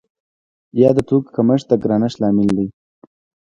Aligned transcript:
یا 0.81 0.89
د 0.97 0.99
توکو 1.07 1.33
کمښت 1.35 1.65
د 1.69 1.73
ګرانښت 1.83 2.17
لامل 2.21 2.49
دی؟ 2.57 2.67